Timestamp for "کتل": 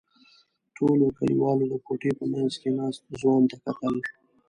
3.67-3.95